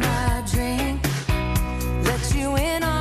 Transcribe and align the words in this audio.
My 0.00 0.42
drink, 0.50 1.00
let 2.04 2.34
you 2.34 2.56
in 2.56 2.82
on 2.82 2.97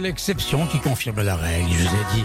l'exception 0.00 0.66
qui 0.66 0.80
confirme 0.80 1.22
la 1.22 1.36
règle. 1.36 1.68
Je 1.70 1.88
vous 1.88 1.94
ai 1.94 2.14
dit 2.14 2.24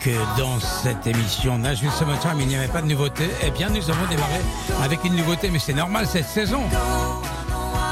que 0.00 0.38
dans 0.38 0.60
cette 0.60 1.06
émission 1.06 1.58
Nashville 1.58 1.90
Summertime, 1.90 2.40
il 2.40 2.46
n'y 2.46 2.56
avait 2.56 2.68
pas 2.68 2.82
de 2.82 2.86
nouveauté. 2.86 3.28
Eh 3.42 3.50
bien, 3.50 3.68
nous 3.70 3.90
avons 3.90 4.06
démarré 4.08 4.40
avec 4.82 5.02
une 5.04 5.16
nouveauté, 5.16 5.50
mais 5.50 5.58
c'est 5.58 5.74
normal 5.74 6.06
cette 6.06 6.26
saison. 6.26 6.62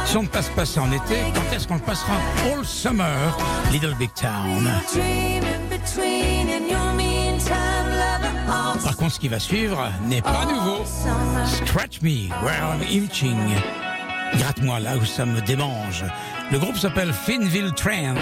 Si 0.04 0.16
on 0.16 0.22
ne 0.22 0.28
passe 0.28 0.48
pas 0.50 0.66
ça 0.66 0.82
en 0.82 0.92
été, 0.92 1.16
quand 1.34 1.56
est-ce 1.56 1.66
qu'on 1.66 1.76
le 1.76 1.80
passera? 1.80 2.14
All 2.44 2.64
Summer, 2.64 3.36
Little 3.70 3.94
Big 3.94 4.10
Town. 4.14 4.70
Par 8.84 8.96
contre, 8.96 9.14
ce 9.14 9.20
qui 9.20 9.28
va 9.28 9.38
suivre 9.38 9.90
n'est 10.06 10.22
pas 10.22 10.44
nouveau. 10.44 10.84
Scratch 11.46 12.02
Me, 12.02 12.28
Where 12.44 12.74
I'm 12.74 12.82
Itching. 12.88 13.38
Gratte-moi 14.36 14.80
là 14.80 14.96
où 14.96 15.04
ça 15.04 15.24
me 15.24 15.40
démange. 15.40 16.04
Le 16.50 16.58
groupe 16.58 16.76
s'appelle 16.76 17.12
Finville 17.12 17.72
Train. 17.72 18.14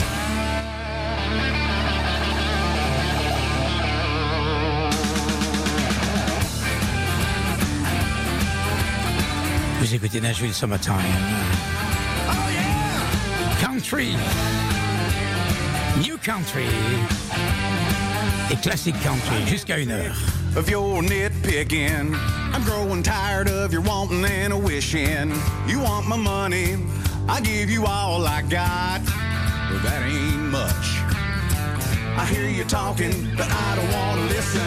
Vous 9.90 9.96
écoutez 9.96 10.20
Nashville 10.20 10.54
Summertime. 10.54 10.94
Country. 13.60 14.14
New 16.00 16.16
Country. 16.18 16.66
Et 18.52 18.56
Classic 18.62 18.94
Country 19.02 19.48
jusqu'à 19.48 19.78
une 19.78 19.90
heure. 19.90 20.14
of 20.54 20.70
your 20.70 21.02
nitpicking. 21.02 22.14
I'm 22.54 22.62
growing 22.62 23.02
tired 23.02 23.48
of 23.48 23.72
your 23.72 23.82
wanting 23.82 24.24
and 24.24 24.62
wishing. 24.62 25.32
You 25.66 25.80
want 25.80 26.06
my 26.06 26.16
money, 26.16 26.76
I 27.28 27.40
give 27.40 27.68
you 27.68 27.84
all 27.84 28.24
I 28.24 28.42
got, 28.42 29.00
but 29.72 29.82
that 29.82 30.02
ain't 30.06 30.52
much. 30.52 31.00
I 32.16 32.26
hear 32.26 32.48
you 32.48 32.64
talking, 32.64 33.12
but 33.36 33.48
I 33.50 33.76
don't 33.76 33.92
want 33.92 34.20
to 34.20 34.26
listen. 34.36 34.60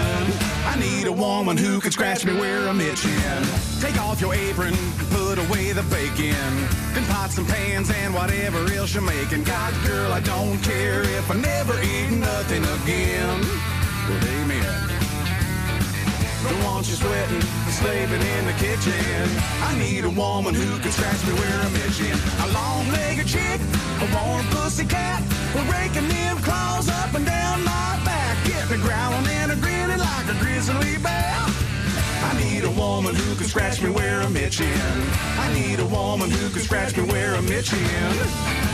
I 0.66 0.76
need 0.80 1.08
a 1.08 1.12
woman 1.12 1.56
who 1.56 1.80
can 1.80 1.92
scratch 1.92 2.26
me 2.26 2.34
where 2.34 2.68
I'm 2.68 2.82
itching. 2.82 3.12
Take 3.80 4.00
off 4.02 4.20
your 4.20 4.34
apron, 4.34 4.74
put 5.34 5.50
away 5.50 5.72
the 5.72 5.82
bacon. 5.84 6.54
Then 6.94 7.06
pots 7.06 7.38
and 7.38 7.48
pans 7.48 7.90
and 7.90 8.14
whatever 8.14 8.60
else 8.74 8.94
you're 8.94 9.02
making. 9.02 9.44
God, 9.44 9.74
girl, 9.86 10.12
I 10.14 10.20
don't 10.20 10.60
care 10.62 11.02
if 11.02 11.32
I 11.32 11.36
never 11.36 11.74
eat 11.82 12.12
nothing 12.12 12.64
again. 12.78 13.40
Well, 14.08 14.24
amen. 14.38 14.90
Don't 16.44 16.64
want 16.66 16.88
you 16.88 16.96
sweating, 16.96 17.42
slaving 17.82 18.22
in 18.22 18.46
the 18.46 18.56
kitchen. 18.62 19.26
I 19.70 19.72
need 19.80 20.04
a 20.06 20.10
woman 20.10 20.54
who 20.54 20.78
can 20.80 20.92
scratch 20.92 21.26
me 21.26 21.34
where 21.34 21.58
I'm 21.66 21.76
itching. 21.88 22.20
A 22.46 22.48
long-legged 22.54 23.28
chick, 23.28 23.60
a 24.04 24.08
warm 24.14 24.46
pussy 24.54 24.86
cat. 24.86 25.24
We're 25.56 25.66
raking 25.72 26.08
them 26.10 26.38
claws 26.44 26.90
up 26.90 27.14
and 27.16 27.26
down 27.26 27.64
my 27.64 27.90
back. 28.06 28.36
Get 28.46 28.70
me 28.70 28.78
growling 28.78 29.26
and 29.42 29.52
a 29.52 29.56
grinning 29.56 30.00
like 30.00 30.28
a 30.30 30.38
grizzly 30.44 30.98
bear. 31.02 31.63
I 32.44 32.50
need 32.50 32.66
a 32.66 32.72
woman 32.72 33.16
who 33.16 33.36
can 33.36 33.46
scratch 33.46 33.82
me 33.82 33.90
where 33.90 34.22
I'm 34.22 34.36
itching. 34.36 34.68
I 34.68 35.54
need 35.54 35.80
a 35.80 35.86
woman 35.86 36.30
who 36.30 36.50
can 36.50 36.62
scratch 36.62 36.98
me 36.98 37.04
where 37.04 37.36
I'm 37.36 37.48
itching. 37.48 38.73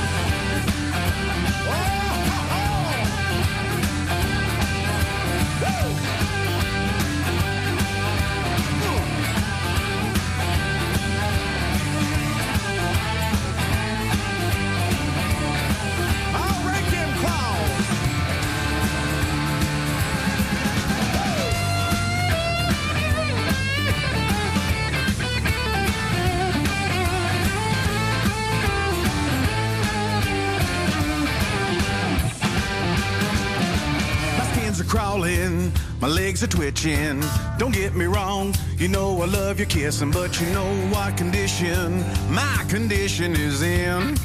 My 36.01 36.07
legs 36.07 36.43
are 36.43 36.47
twitching. 36.47 37.21
Don't 37.57 37.73
get 37.73 37.95
me 37.95 38.05
wrong, 38.05 38.55
you 38.77 38.87
know 38.87 39.21
I 39.21 39.25
love 39.25 39.59
your 39.59 39.67
kissing, 39.67 40.11
but 40.11 40.39
you 40.39 40.47
know 40.51 40.69
what 40.91 41.17
condition 41.17 42.03
my 42.29 42.65
condition 42.69 43.35
is 43.35 43.61
in. 43.61 44.15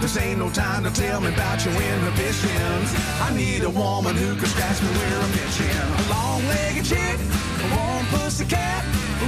This 0.00 0.16
ain't 0.16 0.38
no 0.38 0.48
time 0.48 0.84
to 0.84 0.90
tell 0.90 1.20
me 1.20 1.28
about 1.28 1.62
your 1.62 1.74
inhibitions. 1.74 2.88
I 3.20 3.34
need 3.36 3.62
a 3.64 3.68
woman 3.68 4.16
who 4.16 4.34
can 4.34 4.46
scratch 4.46 4.80
me 4.80 4.88
where 4.88 5.18
I'm 5.20 5.32
itching. 5.44 5.76
A 5.76 6.08
long-legged 6.08 6.86
chick, 6.86 7.18
a 7.60 7.76
warm 7.76 8.06
pussy 8.06 8.46
cat, 8.46 8.82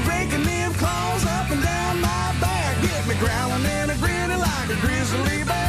raking 0.08 0.44
them 0.44 0.72
claws 0.74 1.26
up 1.26 1.50
and 1.50 1.62
down 1.62 2.00
my 2.00 2.34
back. 2.40 2.80
Get 2.80 3.06
me 3.06 3.14
growling 3.20 3.66
and 3.66 3.90
a 3.90 3.96
grinning 3.96 4.38
like 4.38 4.70
a 4.70 4.80
grizzly 4.80 5.44
bear. 5.44 5.61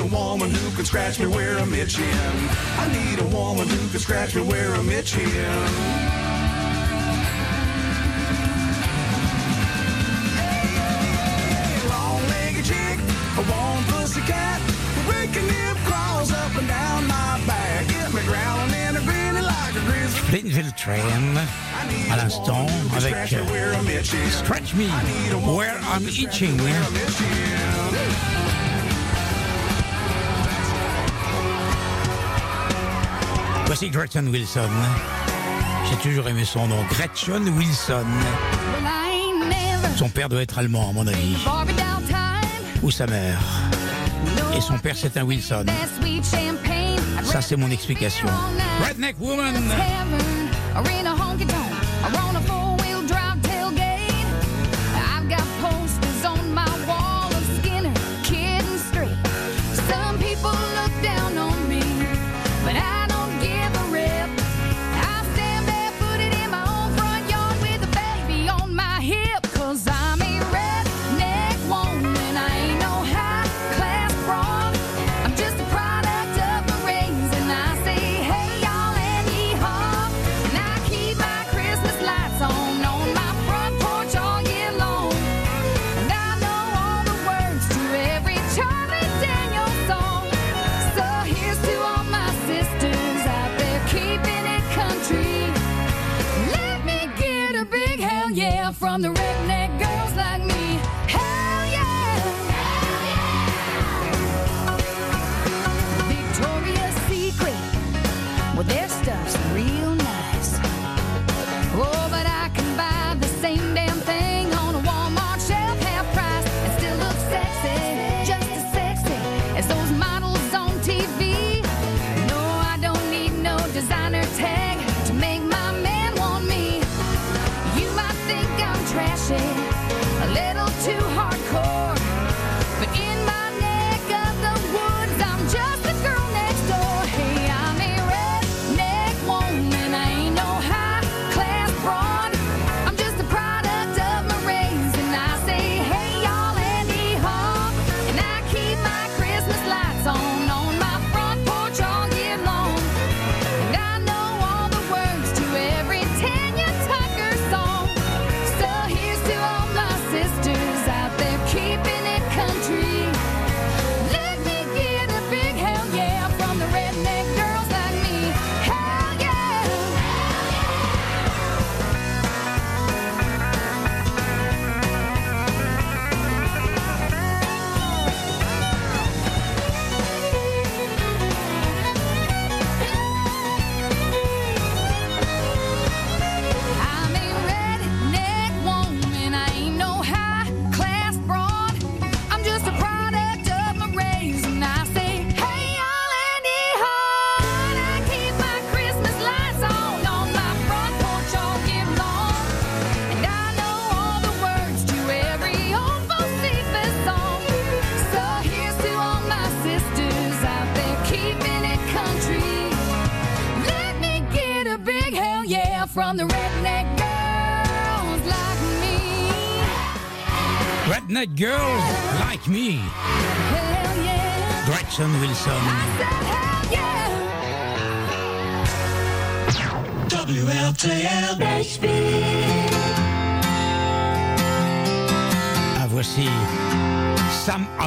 I 0.00 0.02
need 0.02 0.12
a 0.12 0.16
woman 0.16 0.50
who 0.50 0.76
can 0.76 0.84
scratch 0.86 1.18
me 1.20 1.26
where 1.26 1.58
I'm 1.58 1.74
itching. 1.74 2.04
I 2.04 2.88
need 2.88 3.18
a 3.20 3.26
woman 3.36 3.68
who 3.68 3.88
can 3.90 3.98
scratch 4.00 4.34
me 4.34 4.40
where 4.40 4.74
I'm 4.74 4.88
itching. 4.88 5.26
Long-legged 11.90 12.64
chick, 12.64 12.98
a 13.36 13.42
warm 13.50 13.84
pussy 13.92 14.22
cat, 14.22 14.62
raking 15.06 15.46
them 15.46 15.76
claws 15.84 16.32
up 16.32 16.56
and 16.56 16.66
down 16.66 17.06
my 17.06 17.38
back. 17.46 17.86
Get 17.88 18.14
me 18.14 18.22
growling 18.22 18.72
and 18.72 18.96
a 18.96 19.00
grinning 19.00 19.44
like 19.44 19.74
a 19.74 19.80
grizzly 19.84 20.20
Flynnville 20.30 20.74
Train, 20.76 21.36
à 22.10 22.16
l'instant, 22.16 22.66
avec 22.96 23.14
Scratch 24.30 24.74
Me, 24.74 24.86
uh, 24.86 25.54
Where 25.54 25.78
I'm 25.92 26.08
Itching. 26.08 26.58
Voici 33.80 33.96
Gretchen 33.96 34.28
Wilson. 34.28 34.68
J'ai 35.88 35.96
toujours 35.96 36.28
aimé 36.28 36.44
son 36.44 36.66
nom, 36.66 36.84
Gretchen 36.90 37.48
Wilson. 37.56 38.04
Son 39.96 40.10
père 40.10 40.28
doit 40.28 40.42
être 40.42 40.58
allemand, 40.58 40.90
à 40.90 40.92
mon 40.92 41.06
avis, 41.06 41.34
ou 42.82 42.90
sa 42.90 43.06
mère. 43.06 43.40
Et 44.54 44.60
son 44.60 44.76
père, 44.76 44.96
c'est 44.98 45.16
un 45.16 45.22
Wilson. 45.22 45.64
Ça, 47.22 47.40
c'est 47.40 47.56
mon 47.56 47.70
explication. 47.70 48.28
Redneck 48.86 49.16
Woman. 49.18 49.54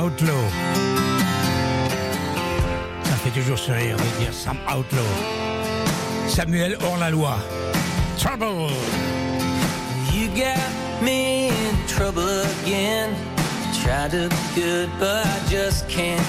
Outlaw. 0.03 0.43
Ça 3.05 3.15
fait 3.24 3.29
toujours 3.29 3.57
sourire 3.57 3.95
de 3.95 4.19
dire 4.19 4.33
Sam 4.33 4.57
Outlaw. 4.67 5.01
Samuel 6.27 6.77
Hors-la-Loi. 6.83 7.38
Trouble. 8.19 8.69
You 10.12 10.27
got 10.36 10.60
me 11.01 11.48
in 11.48 11.88
trouble 11.88 12.43
again. 12.63 13.15
Try 13.81 14.10
to 14.10 14.27
be 14.27 14.62
good, 14.62 14.89
but 15.00 15.25
I 15.25 15.39
just 15.50 15.88
can't. 15.88 16.22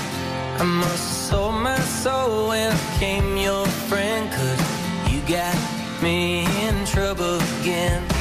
I 0.61 0.62
must 0.62 1.28
sold 1.28 1.54
my 1.57 1.81
soul 1.81 2.50
when 2.50 2.71
I 2.71 2.76
became 2.93 3.37
your 3.37 3.66
friend. 3.88 4.31
Cause 4.31 5.12
you 5.12 5.21
got 5.26 5.57
me 6.00 6.47
in 6.69 6.87
trouble 6.87 7.40
again. 7.61 8.13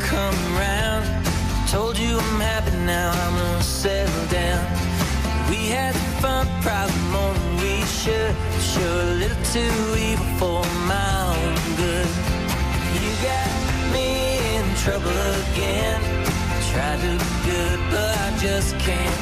come 0.00 0.34
around. 0.56 1.04
Told 1.68 1.98
you 1.98 2.18
I'm 2.18 2.40
happy 2.40 2.76
now, 2.84 3.10
I'm 3.10 3.34
gonna 3.36 3.62
settle 3.62 4.26
down. 4.28 4.62
We 5.50 5.68
had 5.68 5.94
fun, 6.20 6.46
probably 6.60 7.00
more 7.10 7.34
than 7.34 7.56
we 7.56 7.84
should. 7.86 8.34
Sure, 8.60 9.00
a 9.08 9.14
little 9.22 9.44
too 9.54 9.76
evil 9.98 10.26
for 10.40 10.60
my 10.86 11.12
own 11.32 11.54
good. 11.76 12.08
You 13.00 13.10
got 13.30 13.50
me 13.94 14.08
in 14.56 14.64
trouble 14.84 15.18
again. 15.42 16.00
Tried 16.72 17.00
to 17.00 17.12
be 17.22 17.30
good, 17.50 17.78
but 17.90 18.12
I 18.26 18.28
just 18.38 18.78
can't. 18.78 19.20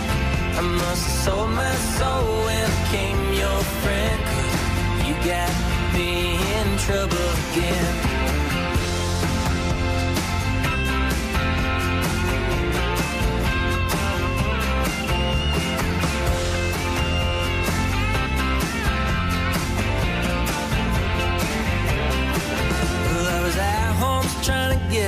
I 0.58 0.62
must 0.62 1.04
have 1.06 1.18
sold 1.24 1.50
my 1.50 1.74
soul 1.98 2.24
when 2.46 2.64
I 2.66 2.72
became 2.82 3.22
your 3.42 3.60
friend. 3.82 4.18
Cause 4.32 5.08
you 5.08 5.14
got 5.24 5.52
me 5.94 6.36
in 6.58 6.78
trouble 6.78 7.28
again. 7.50 8.09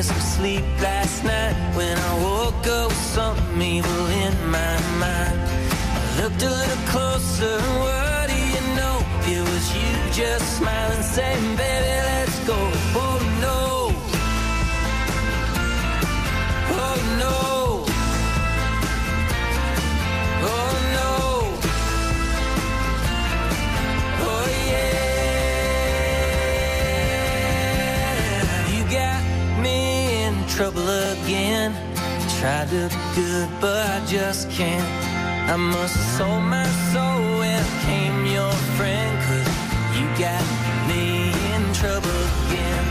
Get 0.02 0.14
some 0.14 0.20
sleep 0.20 0.64
last 0.80 1.22
night 1.24 1.54
when 1.76 1.96
I 1.96 2.14
woke 2.24 2.66
up 2.66 2.88
with 2.88 2.96
something 2.98 3.62
evil 3.62 4.06
in 4.06 4.34
my 4.50 4.76
mind. 4.98 5.38
I 5.38 6.22
looked 6.22 6.42
a 6.42 6.50
little 6.50 6.84
closer, 6.88 7.56
and 7.58 7.80
what 7.80 8.28
do 8.28 8.36
you 8.54 8.62
know? 8.76 8.96
It 9.26 9.40
was 9.48 9.66
you 9.76 9.90
just 10.12 10.58
smiling, 10.58 11.02
saying, 11.02 11.56
"Baby, 11.56 11.94
let's 12.08 12.38
go." 12.46 13.01
Trouble 30.62 30.88
again. 31.18 31.74
Tried 32.38 32.68
to 32.70 32.88
be 32.88 33.00
good, 33.16 33.48
but 33.60 33.84
I 33.84 33.98
just 34.06 34.48
can't. 34.48 34.88
I 35.50 35.56
must 35.56 35.96
have 35.96 36.10
sold 36.18 36.44
my 36.44 36.66
soul 36.92 37.42
I 37.42 37.58
became 37.70 38.26
your 38.26 38.52
friend? 38.78 39.12
Cause 39.26 39.50
you 39.98 40.06
got 40.22 40.44
me 40.86 41.34
in 41.54 41.62
trouble 41.80 42.18
again. 42.46 42.84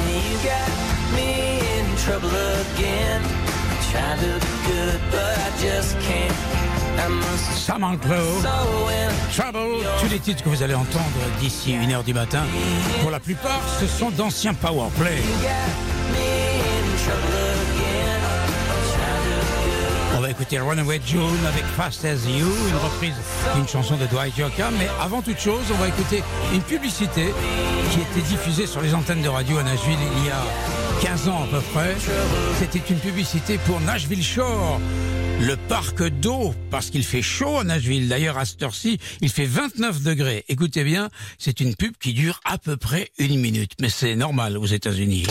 And 0.00 0.10
you 0.26 0.36
got 0.42 0.70
me 1.14 1.30
in 1.76 1.86
trouble 2.04 2.34
again. 2.62 3.20
Tried 3.92 4.18
to 4.26 4.32
be 4.44 4.54
good, 4.70 5.00
but 5.14 5.34
I 5.46 5.50
just 5.62 5.94
can't. 6.00 6.38
I 6.98 7.06
Samantha 7.54 8.08
I 8.08 9.32
Trouble, 9.32 9.84
tous 10.00 10.10
les 10.10 10.18
titres 10.18 10.42
que 10.42 10.48
vous 10.48 10.62
allez 10.64 10.74
entendre 10.74 11.22
d'ici 11.38 11.74
1h 11.74 12.04
du 12.04 12.14
matin, 12.14 12.42
pour 13.02 13.10
la 13.10 13.20
plupart, 13.20 13.62
ce 13.80 13.86
sont 13.86 14.10
d'anciens 14.10 14.54
powerplay. 14.54 15.22
On 20.16 20.20
va 20.20 20.30
écouter 20.30 20.58
Runaway 20.58 21.00
June 21.04 21.20
avec 21.46 21.64
Fast 21.76 22.04
As 22.04 22.26
You, 22.26 22.46
une 22.68 22.76
reprise 22.76 23.14
d'une 23.54 23.66
chanson 23.68 23.96
de 23.96 24.06
Dwight 24.06 24.36
Yoakam. 24.38 24.74
Mais 24.78 24.88
avant 25.00 25.22
toute 25.22 25.38
chose, 25.38 25.64
on 25.72 25.76
va 25.76 25.88
écouter 25.88 26.22
une 26.52 26.62
publicité 26.62 27.26
qui 27.90 28.00
était 28.00 28.26
diffusée 28.28 28.66
sur 28.66 28.80
les 28.80 28.94
antennes 28.94 29.22
de 29.22 29.28
radio 29.28 29.58
à 29.58 29.62
Nashville 29.62 29.98
il 30.18 30.26
y 30.26 30.30
a 30.30 30.42
15 31.02 31.28
ans 31.28 31.42
à 31.44 31.46
peu 31.46 31.60
près. 31.72 31.94
C'était 32.58 32.82
une 32.88 32.98
publicité 32.98 33.58
pour 33.66 33.80
Nashville 33.80 34.22
Shore. 34.22 34.80
Le 35.40 35.56
parc 35.56 36.02
d'eau, 36.20 36.54
parce 36.70 36.90
qu'il 36.90 37.04
fait 37.04 37.22
chaud 37.22 37.58
à 37.58 37.64
Nashville. 37.64 38.08
D'ailleurs, 38.08 38.38
à 38.38 38.44
cette 38.44 38.62
heure-ci, 38.62 38.98
il 39.20 39.28
fait 39.28 39.46
29 39.46 40.02
degrés. 40.02 40.44
Écoutez 40.48 40.84
bien, 40.84 41.10
c'est 41.38 41.60
une 41.60 41.74
pub 41.74 41.94
qui 42.00 42.14
dure 42.14 42.40
à 42.44 42.56
peu 42.56 42.76
près 42.76 43.10
une 43.18 43.40
minute. 43.40 43.72
Mais 43.80 43.88
c'est 43.88 44.14
normal 44.14 44.56
aux 44.56 44.66
États-Unis. 44.66 45.26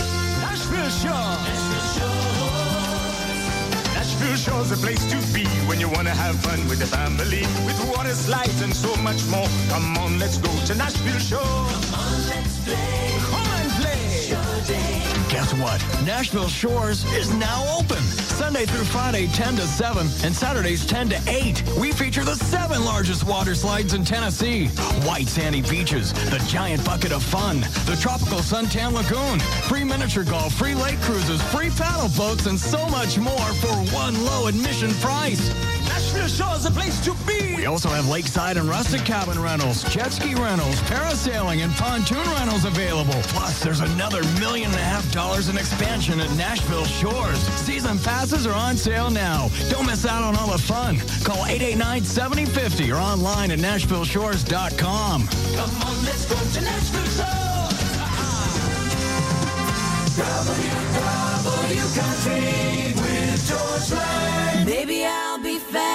Shore's 4.64 4.80
a 4.80 4.86
place 4.86 5.04
to 5.12 5.34
be 5.34 5.46
when 5.68 5.80
you 5.80 5.90
want 5.90 6.08
to 6.08 6.14
have 6.14 6.40
fun 6.40 6.60
with 6.70 6.80
the 6.80 6.86
family. 6.88 7.42
With 7.66 7.78
water 7.94 8.14
slides 8.14 8.62
and 8.62 8.74
so 8.74 8.96
much 9.02 9.26
more. 9.28 9.48
Come 9.70 9.98
on, 9.98 10.20
let's 10.20 10.38
go 10.38 10.50
to 10.68 10.76
Nashville 10.76 11.20
Shore. 11.20 11.40
Come 11.42 12.00
on, 12.00 12.28
let's 12.30 12.64
play. 12.64 13.12
Come 13.20 13.52
and 13.60 13.72
play. 13.72 15.03
Guess 15.34 15.56
what? 15.56 15.82
Nashville 16.06 16.48
Shores 16.48 17.04
is 17.16 17.34
now 17.34 17.66
open. 17.80 17.98
Sunday 17.98 18.68
through 18.68 18.84
Friday, 18.84 19.26
10 19.30 19.56
to 19.56 19.64
7, 19.64 20.02
and 20.24 20.36
Saturdays, 20.36 20.86
10 20.86 21.10
to 21.10 21.20
8. 21.28 21.64
We 21.80 21.92
feature 21.92 22.24
the 22.24 22.36
seven 22.36 22.86
largest 22.86 23.24
water 23.26 23.56
slides 23.56 23.96
in 23.96 24.06
Tennessee. 24.06 24.68
White 25.08 25.28
sandy 25.28 25.64
beaches, 25.64 26.14
the 26.30 26.38
giant 26.48 26.86
bucket 26.86 27.12
of 27.12 27.24
fun, 27.24 27.62
the 27.88 27.98
tropical 28.00 28.42
suntan 28.42 28.94
lagoon, 28.94 29.40
free 29.68 29.84
miniature 29.84 30.24
golf, 30.24 30.54
free 30.54 30.76
lake 30.76 31.02
cruises, 31.02 31.42
free 31.52 31.72
paddle 31.72 32.10
boats, 32.16 32.46
and 32.46 32.60
so 32.60 32.88
much 32.90 33.18
more 33.18 33.54
for 33.56 33.74
one 33.92 34.14
low 34.26 34.46
admission 34.46 34.92
price. 35.02 35.50
Nashville 35.94 36.28
Shore's 36.28 36.66
a 36.66 36.72
place 36.72 37.00
to 37.06 37.14
be. 37.28 37.56
We 37.56 37.68
also 37.68 37.88
have 37.90 38.08
lakeside 38.10 38.58
and 38.58 38.68
rustic 38.68 39.06
cabin 39.06 39.40
rentals, 39.40 39.84
jet 39.94 40.12
ski 40.12 40.34
rentals, 40.34 40.76
parasailing, 40.90 41.64
and 41.64 41.72
pontoon 41.74 42.26
rentals 42.34 42.66
available. 42.66 43.22
Plus, 43.28 43.64
there's 43.64 43.80
another 43.80 44.24
million 44.40 44.72
and 44.72 44.80
a 44.80 44.84
half 44.84 45.10
dollars 45.12 45.50
in 45.50 45.58
expansion 45.58 46.20
at 46.20 46.36
Nashville 46.36 46.86
Shores. 46.86 47.38
Season 47.62 48.00
passes 48.00 48.48
are 48.48 48.56
on 48.56 48.76
sale 48.76 49.12
now. 49.12 49.50
Don't 49.70 49.86
miss 49.86 50.04
out 50.08 50.24
on 50.24 50.36
all 50.36 50.52
the 50.52 50.58
fun. 50.58 50.98
Call 51.24 51.46
889-7050 51.46 52.92
or 52.92 53.00
online 53.00 53.52
at 53.52 53.60
nashvilleshores.com. 53.60 55.28
Come 55.28 55.82
on, 55.84 56.06
let's 56.06 56.26
go 56.26 56.60
to 56.60 56.66
Nashville 56.66 57.26
Shore. 57.26 57.53
W 60.16 61.82
Country 61.96 62.94
with 63.02 63.50
George 63.50 63.92
Lang. 64.00 64.66
Baby, 64.66 65.06
I'll 65.06 65.40
be 65.40 65.58
fast 65.58 65.93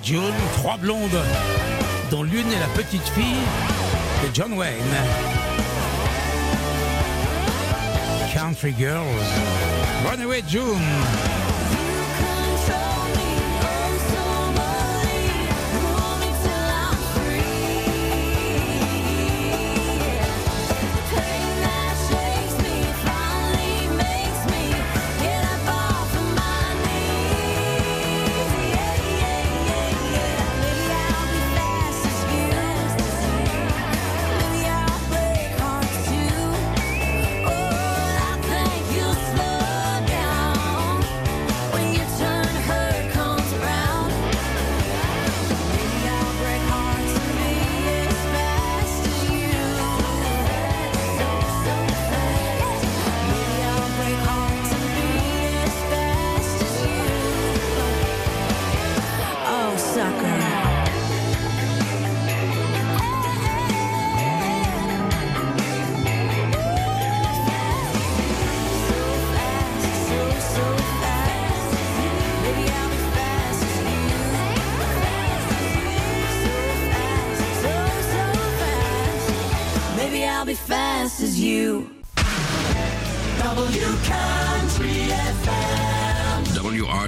June, 0.00 0.32
trois 0.54 0.76
blondes, 0.76 1.20
dont 2.10 2.22
l'une 2.22 2.50
est 2.50 2.60
la 2.60 2.68
petite 2.68 3.06
fille 3.08 3.44
de 4.22 4.34
John 4.34 4.52
Wayne. 4.54 4.74
Country 8.32 8.74
Girls, 8.78 9.04
Runaway 10.08 10.42
June. 10.48 10.62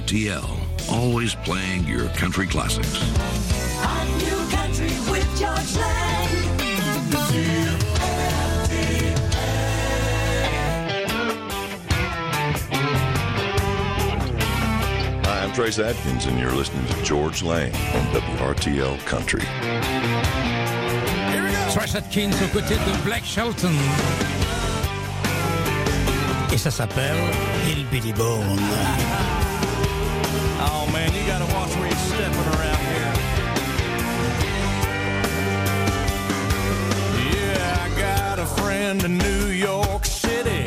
WRTL, 0.05 0.91
always 0.91 1.33
playing 1.35 1.83
your 1.85 2.09
country 2.09 2.45
classics. 2.45 3.01
On 3.81 4.17
New 4.19 4.55
Country 4.55 4.91
with 5.11 5.27
George 5.39 5.75
Lang. 5.77 6.29
Hi, 15.23 15.43
I'm 15.43 15.51
Trace 15.53 15.79
Adkins, 15.79 16.25
and 16.27 16.39
you're 16.39 16.53
listening 16.53 16.85
to 16.85 17.03
George 17.03 17.41
Lang 17.41 17.73
on 17.73 18.05
WRTL 18.13 19.03
Country. 19.05 19.41
Here 21.31 21.43
we 21.43 21.49
go. 21.49 21.71
Trace 21.73 21.95
Adkins 21.95 22.35
aux 22.43 22.47
côtés 22.53 22.75
de 22.75 23.03
Blake 23.03 23.25
Shelton. 23.25 23.73
Et 26.53 26.57
ça 26.57 26.69
s'appelle 26.69 27.17
Hillbilly 27.67 28.13
Bone. 28.13 28.59
Oh 30.67 30.89
man, 30.91 31.13
you 31.13 31.25
gotta 31.27 31.45
watch 31.53 31.69
where 31.77 31.87
you're 31.87 32.05
stepping 32.09 32.47
around 32.57 32.83
here. 32.91 33.13
Yeah, 37.31 37.85
I 37.85 37.99
got 37.99 38.39
a 38.39 38.45
friend 38.45 39.03
in 39.03 39.17
New 39.17 39.47
York 39.47 40.05
City. 40.05 40.65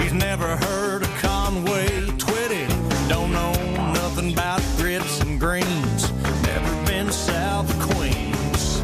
He's 0.00 0.14
never 0.14 0.56
heard 0.56 1.02
of 1.02 1.10
Conway 1.20 1.88
Twitty. 2.24 2.66
Don't 3.08 3.32
know 3.32 3.52
nothing 3.92 4.32
about 4.32 4.62
grits 4.78 5.20
and 5.20 5.38
greens. 5.38 6.10
Never 6.42 6.86
been 6.86 7.12
south 7.12 7.68
of 7.68 7.78
Queens. 7.94 8.82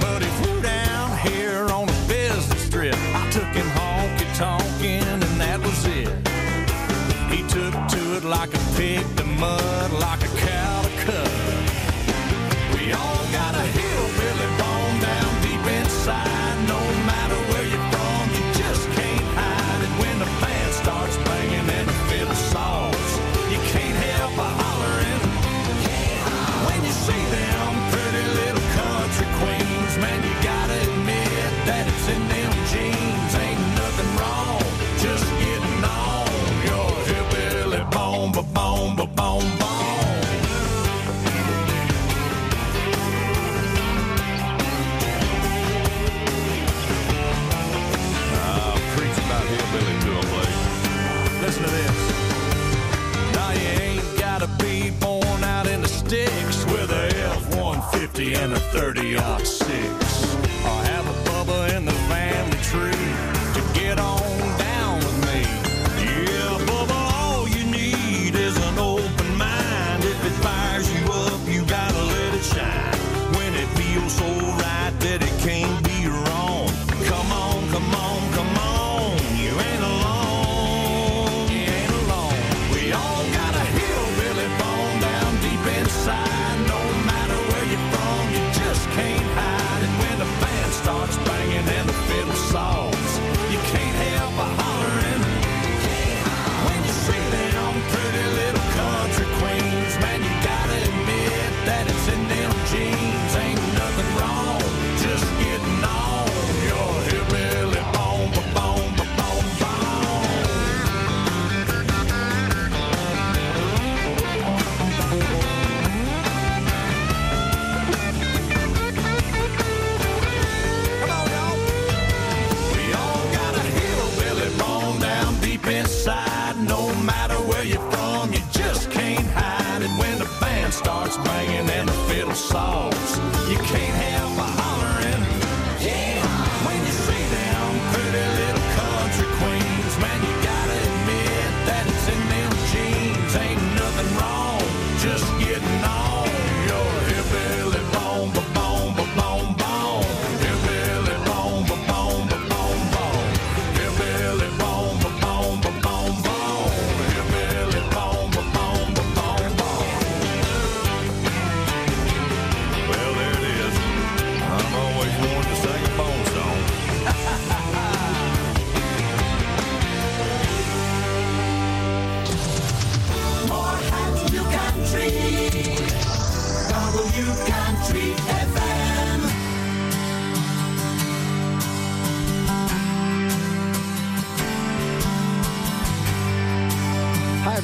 But 0.00 0.22
he 0.22 0.28
flew 0.42 0.62
down 0.62 1.18
here 1.18 1.66
on 1.70 1.88
a 1.88 1.98
business 2.08 2.70
trip. 2.70 2.96
I 3.14 3.28
took 3.30 3.50
him 3.52 3.66
honky 3.76 4.26
tonkin', 4.36 5.22
and 5.26 5.40
that 5.40 5.60
was 5.60 5.84
it. 5.86 6.08
He 7.30 7.42
took 7.48 7.74
to 7.74 8.16
it 8.16 8.24
like 8.24 8.54
a 8.54 8.58
pig 8.76 9.19
mud 9.40 9.92
like 9.92 10.22
a 10.22 10.28
cow. 10.36 10.79
30 58.72 59.16
ox. 59.16 59.69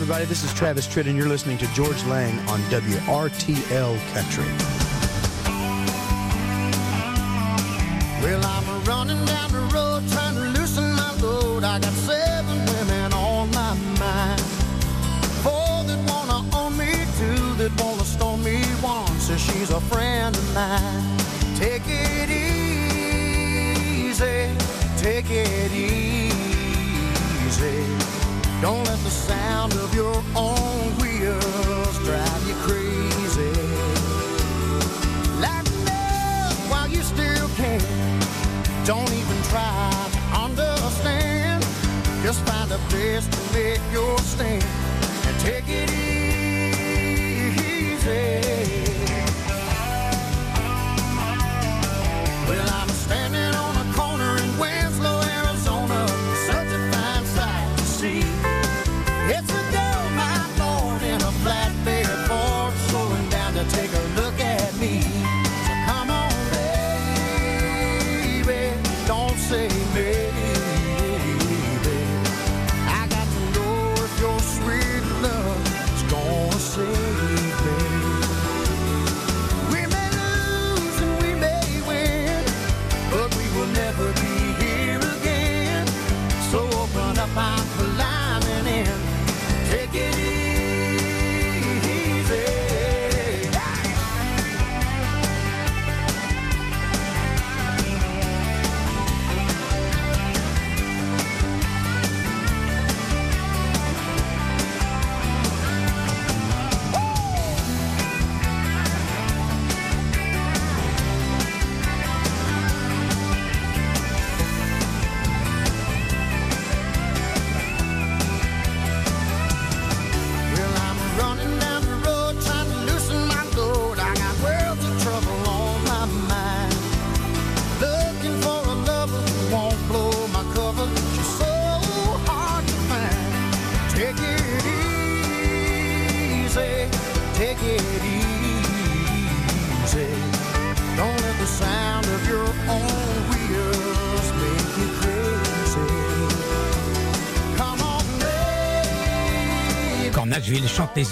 Everybody. 0.08 0.26
This 0.26 0.44
is 0.44 0.54
Travis 0.54 0.86
Tritt, 0.86 1.08
and 1.08 1.18
you're 1.18 1.26
listening 1.26 1.58
to 1.58 1.66
George 1.74 2.04
Lang 2.04 2.38
on 2.48 2.60
WRTL 2.70 3.98
Country. 4.14 4.46
Well, 8.22 8.40
I'm 8.44 8.84
running 8.84 9.24
down 9.24 9.50
the 9.50 9.62
road 9.74 10.08
trying 10.12 10.36
to 10.36 10.42
loosen 10.60 10.92
my 10.92 11.12
load. 11.20 11.64
I 11.64 11.80
got 11.80 11.92
seven 11.92 12.64
women 12.66 13.12
on 13.14 13.50
my 13.50 13.74
mind. 13.98 14.40
Four 15.42 15.82
that 15.88 15.98
wanna 16.08 16.44
own 16.54 16.78
me, 16.78 16.92
two 17.18 17.56
that 17.56 17.72
wanna 17.82 18.04
stone 18.04 18.44
me, 18.44 18.62
one 18.82 19.18
says 19.18 19.40
she's 19.40 19.70
a 19.70 19.80
friend 19.80 20.36
of 20.36 20.54
mine. 20.54 21.18
Take 21.56 21.82
it 21.88 22.30
easy, 22.30 23.26
take 24.98 25.30
it 25.30 25.72
easy. 25.72 26.46
Don't 28.66 28.82
let 28.82 28.98
the 29.04 29.10
sound 29.10 29.74
of 29.74 29.94
your 29.94 30.16
own 30.34 30.90
wheels 30.98 31.98
drive 32.04 32.48
you 32.48 32.54
crazy. 32.66 33.52
Lighten 35.40 35.86
up 35.86 36.52
while 36.68 36.88
you 36.88 37.00
still 37.02 37.48
can. 37.54 37.80
Don't 38.84 39.12
even 39.12 39.40
try 39.52 40.08
to 40.14 40.20
understand. 40.36 41.62
Just 42.24 42.40
find 42.40 42.72
a 42.72 42.78
place 42.88 43.28
to 43.28 43.38
make 43.54 43.80
your 43.92 44.18
stand 44.18 44.64
and 45.26 45.40
take 45.42 45.68
it 45.68 45.88
easy. 45.88 46.05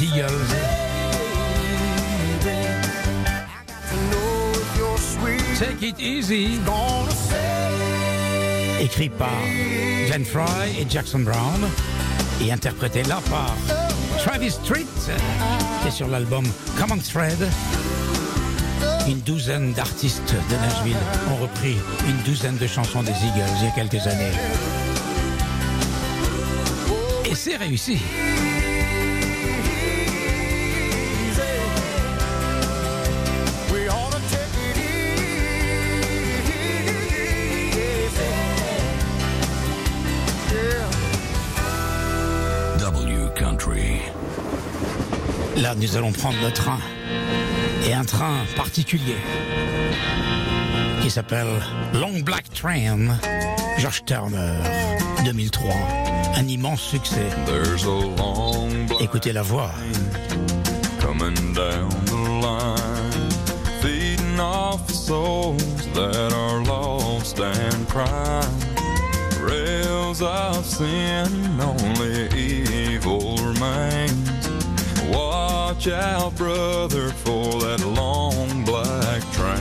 Les 0.01 0.07
Eagles. 0.07 0.29
Take 5.59 5.83
it 5.87 6.01
easy. 6.01 6.59
Écrit 8.81 9.09
par 9.09 9.29
Glenn 10.07 10.25
Fry 10.25 10.81
et 10.81 10.87
Jackson 10.89 11.21
Brown 11.21 11.69
et 12.43 12.53
interprété 12.53 13.03
là 13.05 13.21
par 13.31 13.55
Travis 14.19 14.51
Street, 14.51 14.87
qui 15.83 15.89
est 15.89 15.91
sur 15.91 16.09
l'album 16.09 16.45
Common 16.79 16.99
Thread. 16.99 17.49
Une 19.07 19.21
douzaine 19.21 19.73
d'artistes 19.73 20.35
de 20.51 20.57
Nashville 20.57 20.97
ont 21.31 21.43
repris 21.43 21.77
une 22.09 22.17
douzaine 22.23 22.57
de 22.57 22.67
chansons 22.67 23.03
des 23.03 23.13
Eagles 23.13 23.53
il 23.61 23.67
y 23.67 23.69
a 23.69 23.71
quelques 23.71 24.07
années. 24.07 24.33
Et 27.25 27.35
c'est 27.35 27.57
réussi. 27.57 27.99
Nous 45.85 45.97
allons 45.99 46.13
prendre 46.13 46.41
le 46.43 46.51
train. 46.51 46.79
Et 47.87 47.93
un 47.93 48.05
train 48.05 48.37
particulier 48.57 49.17
qui 51.03 51.11
s'appelle 51.11 51.47
Long 51.93 52.21
Black 52.21 52.49
Train, 52.55 53.19
George 53.79 54.03
Turner, 54.07 54.55
2003. 55.27 55.75
Un 56.37 56.49
immense 56.49 56.81
succès. 56.81 57.29
There's 57.45 57.85
a 57.85 57.91
long 57.91 58.87
black 58.87 59.03
Écoutez 59.03 59.33
la 59.33 59.43
voix. 59.43 59.71
coming 61.01 61.53
down 61.53 61.91
the 62.07 62.41
line, 62.41 63.31
feeding 63.83 64.41
off 64.41 64.87
the 64.87 64.95
souls 64.95 65.63
that 65.93 66.33
are 66.33 66.65
lost 66.65 67.39
and 67.41 67.89
crying. 67.89 68.49
Rails 69.39 70.23
of 70.23 70.65
sin, 70.65 71.61
only 71.61 72.29
evil 72.35 72.64
Watch 75.85 75.93
out, 75.93 76.35
brother, 76.37 77.11
for 77.11 77.61
that 77.61 77.85
long 77.85 78.65
black 78.65 79.21
train. 79.33 79.61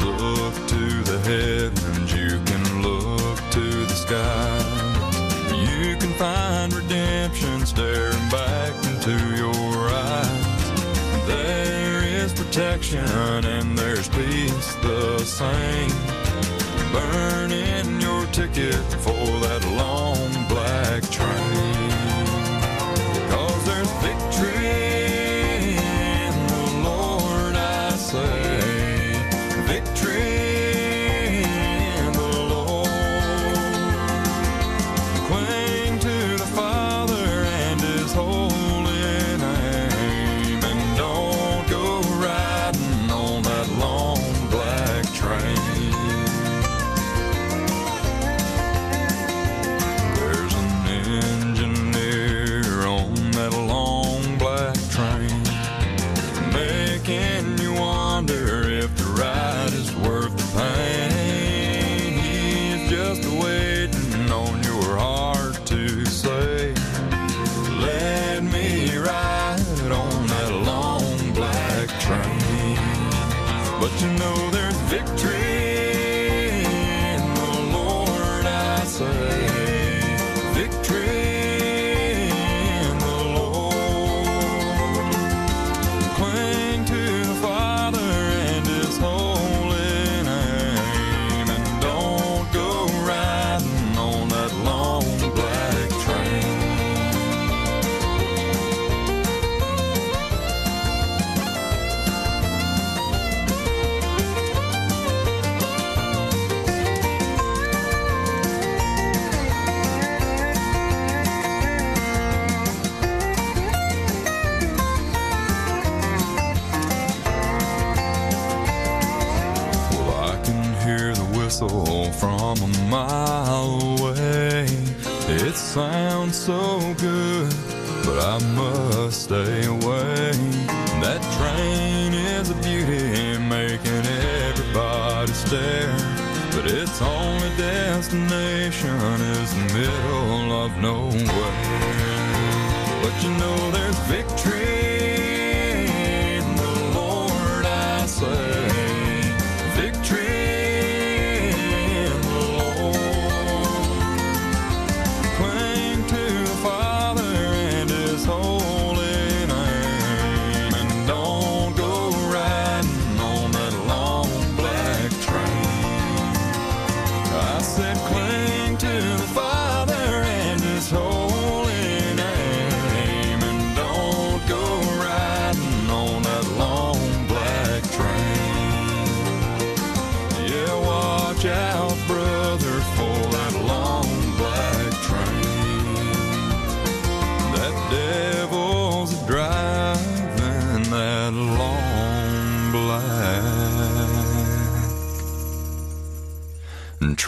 Look 0.00 0.54
to 0.66 1.02
the 1.04 1.20
heavens, 1.22 2.12
you 2.12 2.30
can 2.46 2.82
look 2.82 3.38
to 3.52 3.60
the 3.60 3.94
skies. 3.94 5.50
You 5.70 5.96
can 5.98 6.12
find 6.14 6.74
redemption 6.74 7.64
staring 7.64 8.28
back 8.28 8.74
into 8.84 9.36
your 9.36 9.88
eyes. 9.88 11.26
There 11.28 12.02
is 12.02 12.32
protection 12.32 13.04
and 13.06 13.78
there's 13.78 14.08
peace 14.08 14.74
the 14.82 15.20
same. 15.20 15.92
Burning 16.90 18.00
your 18.00 18.26
ticket 18.32 18.82
for 19.04 19.38
that 19.46 19.64
long 19.76 20.31
black 21.00 21.91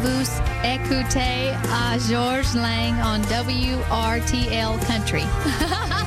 vous 0.00 0.30
écoutez 0.64 1.52
à 1.72 1.98
George 1.98 2.54
Lang 2.54 2.94
on 3.04 3.20
WRTL 3.22 4.78
Country. 4.86 5.24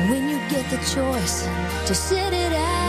And 0.00 0.08
when 0.08 0.30
you 0.30 0.38
get 0.48 0.64
the 0.70 0.78
choice 0.78 1.46
to 1.86 1.94
sit 1.94 2.32
it 2.32 2.52
out 2.54 2.79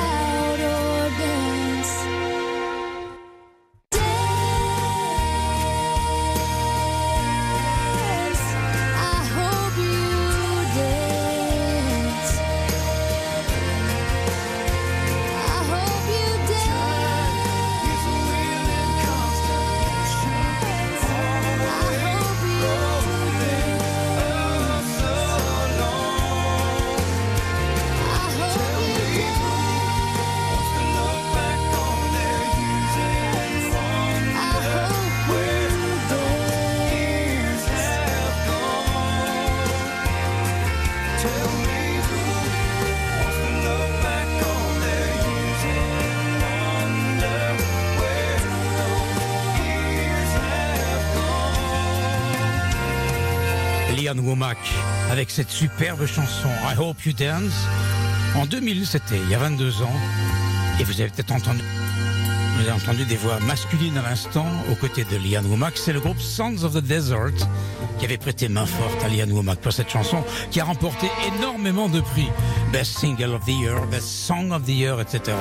cette 55.31 55.49
superbe 55.49 56.05
chanson 56.05 56.49
I 56.65 56.75
Hope 56.77 57.05
You 57.05 57.13
Dance. 57.13 57.53
En 58.35 58.45
2000, 58.45 58.85
c'était 58.85 59.17
il 59.17 59.29
y 59.29 59.33
a 59.33 59.37
22 59.37 59.81
ans. 59.81 59.93
Et 60.77 60.83
vous 60.83 60.99
avez 60.99 61.09
peut-être 61.09 61.31
entendu, 61.31 61.61
vous 62.55 62.61
avez 62.61 62.71
entendu 62.71 63.05
des 63.05 63.15
voix 63.15 63.39
masculines 63.39 63.97
à 63.97 64.01
l'instant 64.01 64.45
aux 64.69 64.75
côtés 64.75 65.05
de 65.05 65.15
Liane 65.15 65.45
Womack. 65.45 65.77
C'est 65.77 65.93
le 65.93 66.01
groupe 66.01 66.19
Sons 66.19 66.63
of 66.63 66.73
the 66.73 66.83
Desert 66.83 67.47
qui 67.97 68.05
avait 68.05 68.17
prêté 68.17 68.49
main 68.49 68.65
forte 68.65 69.03
à 69.05 69.07
Liane 69.07 69.31
Womack 69.31 69.59
pour 69.59 69.71
cette 69.71 69.89
chanson 69.89 70.21
qui 70.49 70.59
a 70.59 70.65
remporté 70.65 71.07
énormément 71.37 71.87
de 71.87 72.01
prix. 72.01 72.27
Best 72.73 72.99
Single 72.99 73.33
of 73.33 73.45
the 73.45 73.53
Year, 73.53 73.87
Best 73.87 74.07
Song 74.07 74.51
of 74.51 74.63
the 74.63 74.69
Year, 74.69 74.99
etc. 74.99 75.31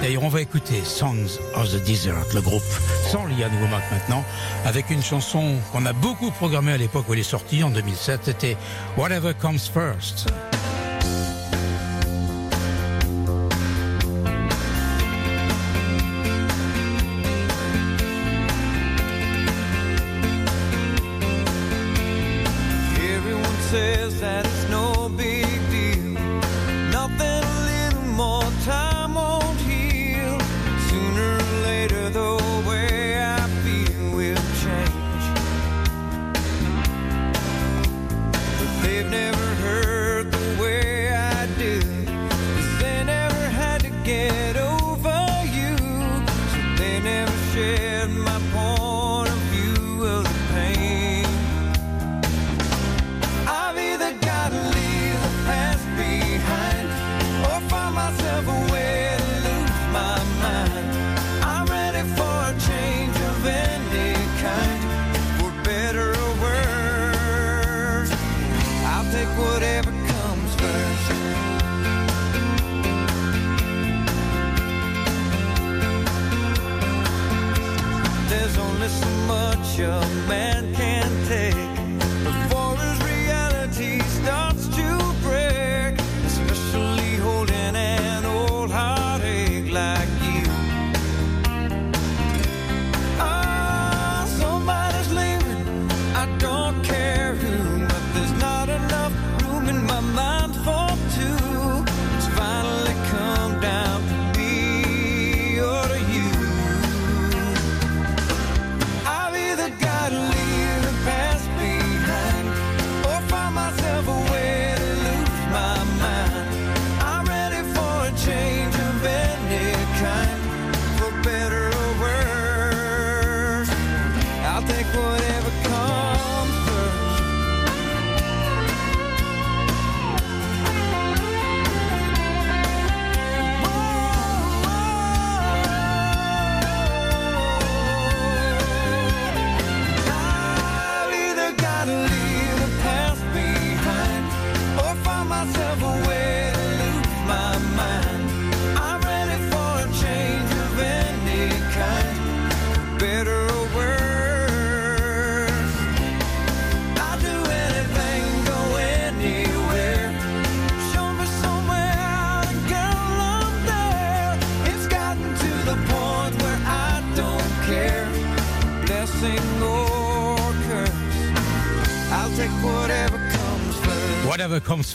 D'ailleurs, 0.00 0.22
on 0.22 0.28
va 0.28 0.40
écouter 0.40 0.82
Songs 0.84 1.38
of 1.54 1.70
the 1.70 1.84
Desert, 1.84 2.24
le 2.34 2.40
groupe 2.40 2.62
sans 3.10 3.26
Liane 3.26 3.50
Womack 3.60 3.82
maintenant, 3.90 4.24
avec 4.64 4.90
une 4.90 5.02
chanson 5.02 5.56
qu'on 5.72 5.84
a 5.86 5.92
beaucoup 5.92 6.30
programmée 6.30 6.72
à 6.72 6.76
l'époque 6.76 7.08
où 7.08 7.14
elle 7.14 7.18
est 7.20 7.22
sortie, 7.24 7.62
en 7.64 7.70
2007, 7.70 8.20
c'était 8.24 8.56
Whatever 8.96 9.32
Comes 9.34 9.58
First. 9.58 10.28
Says 23.70 24.18
that 24.22 24.46
it's 24.46 24.70
no 24.70 24.87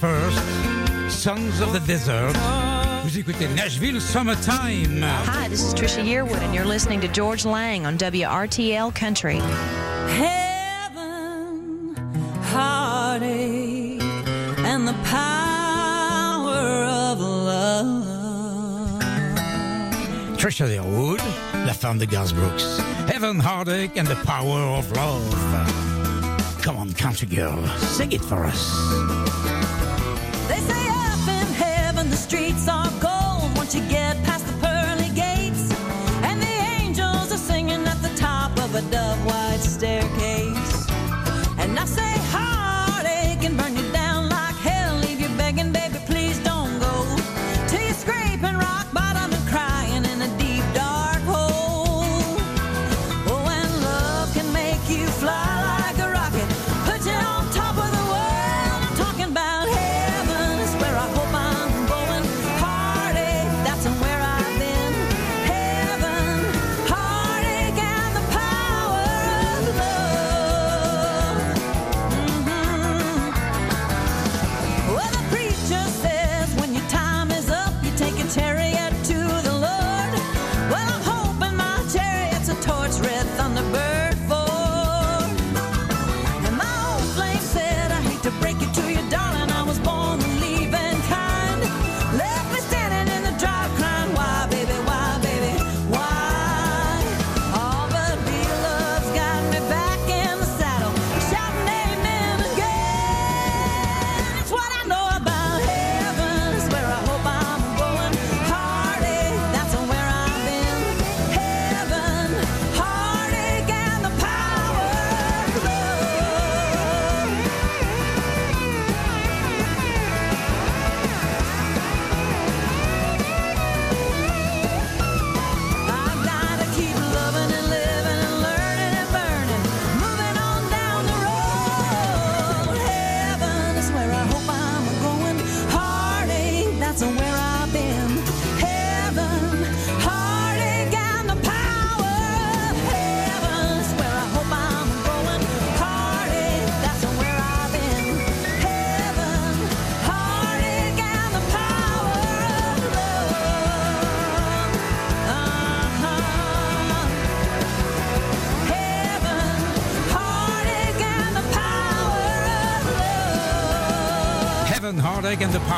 first, 0.04 0.44
Sons 1.10 1.62
of 1.62 1.72
the 1.72 1.80
Desert. 1.88 2.36
Vous 3.06 3.18
écoutez 3.18 3.48
Nashville 3.56 4.02
Summertime. 4.02 5.02
Hi, 5.02 5.48
this 5.48 5.64
is 5.64 5.74
Trisha 5.74 6.04
Yearwood, 6.04 6.42
and 6.42 6.54
you're 6.54 6.66
listening 6.66 7.00
to 7.00 7.08
George 7.08 7.46
Lang 7.46 7.86
on 7.86 7.98
WRTL 7.98 8.94
Country. 8.94 9.40
Heaven, 10.20 11.96
heartache, 12.52 14.02
and 14.66 14.86
the 14.86 14.96
power 15.06 16.84
of 16.84 17.22
love. 17.22 18.04
Trisha 20.38 20.68
Yearwood, 20.68 21.22
la 21.66 21.72
femme 21.72 22.00
de 22.00 22.06
Garth 22.06 22.36
Brooks. 22.36 22.78
Heaven, 23.08 23.40
Heartache 23.40 23.96
and 23.96 24.10
the 24.10 24.18
Power 24.26 24.60
of 24.78 24.92
Love. 24.98 25.24
Come 26.62 26.76
on, 26.76 26.92
country 26.92 27.28
girl, 27.30 27.66
sing 27.78 28.12
it 28.12 28.22
for 28.22 28.44
us. 28.44 29.63
Streets 32.34 32.73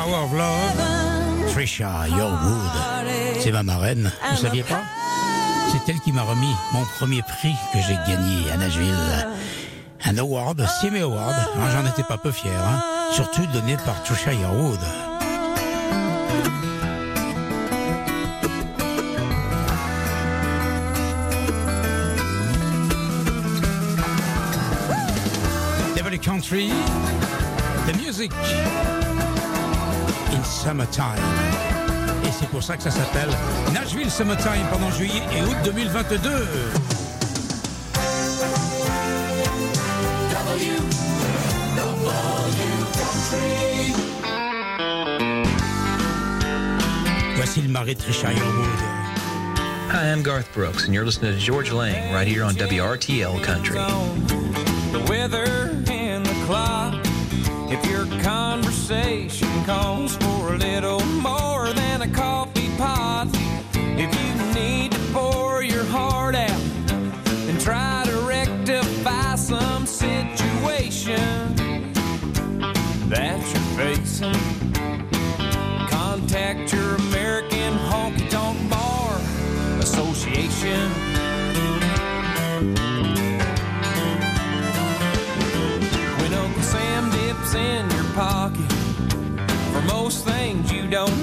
Power 0.06 0.22
of 0.22 0.32
Love. 0.34 1.52
Trisha 1.52 2.06
Yearwood, 2.06 3.40
c'est 3.40 3.50
ma 3.50 3.64
marraine, 3.64 4.12
vous 4.30 4.36
saviez 4.36 4.62
pas? 4.62 4.82
C'est 5.72 5.90
elle 5.90 5.98
qui 5.98 6.12
m'a 6.12 6.22
remis 6.22 6.54
mon 6.72 6.84
premier 6.96 7.22
prix 7.22 7.54
que 7.72 7.80
j'ai 7.80 7.96
gagné 8.08 8.48
à 8.52 8.56
Nashville. 8.56 8.94
Un 10.04 10.16
award, 10.18 10.64
CMA 10.80 11.00
Award. 11.02 11.34
Ah, 11.56 11.70
J'en 11.72 11.90
étais 11.90 12.04
pas 12.04 12.18
peu 12.18 12.30
fier, 12.30 12.52
hein. 12.52 12.80
surtout 13.14 13.44
donné 13.46 13.76
par 13.78 14.00
Trisha. 14.04 14.30
Devil 25.96 26.18
Country, 26.20 26.70
the 27.88 27.96
music 27.96 28.30
summertime. 30.46 31.04
Et 32.24 32.30
c'est 32.38 32.48
pour 32.48 32.62
ça 32.62 32.76
que 32.76 32.82
ça 32.82 32.90
s'appelle 32.90 33.28
Nashville 33.72 34.10
Summertime 34.10 34.66
pendant 34.70 34.90
juillet 34.90 35.22
et 35.34 35.42
août 35.42 35.56
2022. 35.64 36.30
Voici 47.36 47.62
le 47.62 47.68
mari 47.68 47.94
de 47.94 48.00
Trisha 48.00 48.32
Yearwood. 48.32 48.66
Hi, 49.92 50.10
I'm 50.10 50.22
Garth 50.22 50.52
Brooks, 50.52 50.86
and 50.86 50.94
you're 50.94 51.04
listening 51.04 51.32
to 51.32 51.38
George 51.38 51.70
Lang 51.70 52.12
right 52.12 52.26
here 52.26 52.42
on 52.44 52.54
WRTL 52.54 53.42
Country. 53.42 53.78
the 54.92 55.04
weather 55.10 55.70
and 55.90 56.24
the 56.24 56.34
clock. 56.44 56.94
If 57.70 57.84
your 57.90 58.06
conversation 58.22 59.45
calls 59.64 60.16
for 60.16 60.54
a 60.54 60.58
little 60.58 61.04
more 61.06 61.72
than 61.72 62.02
a 62.02 62.08
coffee 62.08 62.68
pot, 62.76 63.28
if 63.74 64.10
you 64.20 64.54
need 64.54 64.92
to 64.92 64.98
pour 65.12 65.62
your 65.62 65.84
heart 65.84 66.34
out 66.34 66.60
and 67.48 67.60
try 67.60 68.02
to 68.06 68.16
rectify 68.20 69.34
some 69.36 69.86
situation 69.86 71.54
that 73.08 73.40
you're 73.52 73.94
facing, 73.94 74.34
contact 75.88 76.72
your 76.72 76.96
American 76.96 77.74
Honky 77.88 78.28
Tonk 78.28 78.58
Bar 78.68 79.20
Association. 79.80 81.05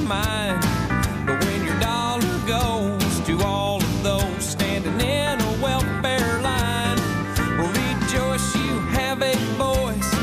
But 0.06 1.46
when 1.46 1.64
your 1.64 1.80
dollar 1.80 2.38
goes 2.46 3.20
to 3.22 3.42
all 3.46 3.78
of 3.82 4.04
those 4.04 4.44
standing 4.44 5.00
in 5.00 5.40
a 5.40 5.62
welfare 5.62 6.42
line, 6.42 6.98
rejoice 7.58 8.56
you 8.56 8.80
have 8.92 9.22
a 9.22 9.34
voice 9.56 10.14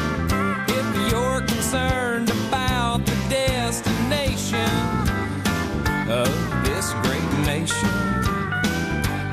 if 0.68 1.10
you're 1.10 1.40
concerned 1.40 2.30
about 2.30 3.06
the 3.06 3.16
destination 3.30 4.68
of 6.10 6.28
this 6.62 6.92
great 7.00 7.30
nation. 7.46 7.88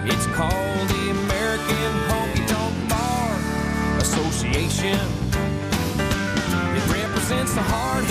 It's 0.06 0.28
called 0.28 0.88
the 0.88 1.10
American 1.12 1.92
Honky 2.08 2.48
Tonk 2.48 2.90
Bar 2.90 3.36
Association. 3.98 5.00
It 6.78 6.86
represents 6.94 7.54
the 7.54 7.64
hard 7.64 8.07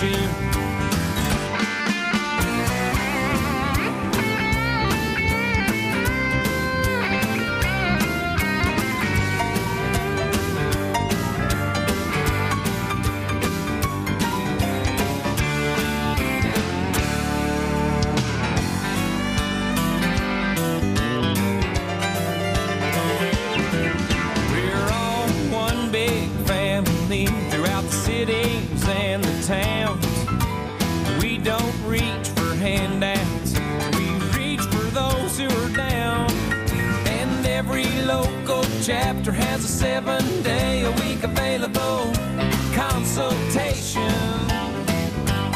Association. 0.00 0.47
Chapter 38.88 39.32
has 39.32 39.62
a 39.66 39.68
seven 39.68 40.24
day 40.42 40.82
a 40.82 40.90
week 41.02 41.22
available 41.22 42.10
consultation 42.72 44.08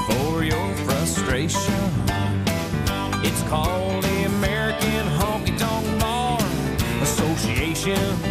for 0.07 0.45
your 0.45 0.75
frustration. 0.85 1.73
It's 3.25 3.43
called 3.45 4.05
the 4.05 4.25
American 4.25 5.07
Honky 5.17 5.57
Tonk 5.57 5.99
Bar 5.99 6.43
Association. 7.01 8.22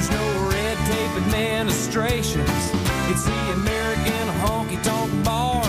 There's 0.00 0.10
no 0.12 0.48
red 0.48 0.78
tape 0.86 1.26
administrations. 1.26 2.48
It's 3.10 3.24
the 3.24 3.52
American 3.52 4.28
Honky 4.40 4.82
Tonk 4.82 5.24
Bar 5.24 5.62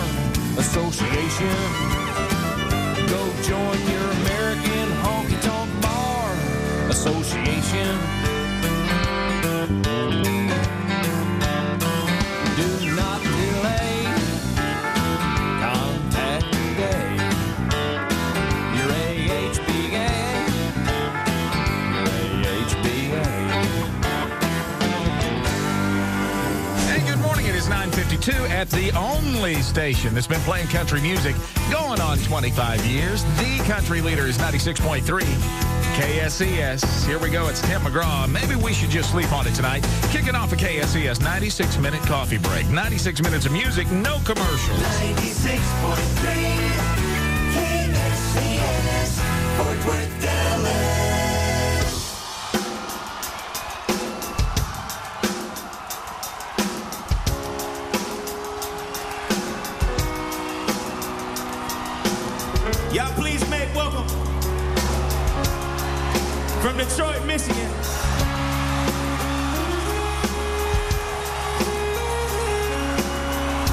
Association. 0.57 1.90
Only 28.95 29.55
station 29.61 30.13
that's 30.13 30.27
been 30.27 30.41
playing 30.41 30.67
country 30.67 31.01
music 31.01 31.35
going 31.71 32.01
on 32.01 32.17
25 32.19 32.85
years. 32.85 33.23
The 33.23 33.63
country 33.65 34.01
leader 34.01 34.25
is 34.25 34.37
96.3 34.37 35.01
KSCS. 35.95 37.05
Here 37.05 37.19
we 37.19 37.29
go. 37.29 37.47
It's 37.47 37.61
Tim 37.61 37.81
McGraw. 37.81 38.29
Maybe 38.29 38.55
we 38.55 38.73
should 38.73 38.89
just 38.89 39.11
sleep 39.11 39.31
on 39.33 39.45
it 39.47 39.53
tonight. 39.53 39.85
Kicking 40.09 40.35
off 40.35 40.53
a 40.53 40.55
KSCS 40.55 41.21
96 41.21 41.77
minute 41.77 42.01
coffee 42.01 42.37
break. 42.37 42.67
96 42.69 43.21
minutes 43.21 43.45
of 43.45 43.51
music, 43.51 43.89
no 43.91 44.19
commercials. 44.25 44.79
96.3 44.79 45.61
KSCS 47.53 49.19
Fort 49.57 49.85
Worth, 49.85 50.21
Dallas. 50.21 50.90
Detroit, 66.91 67.25
Michigan. 67.25 67.71